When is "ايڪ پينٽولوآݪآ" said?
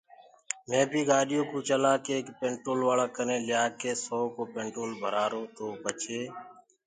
2.15-3.05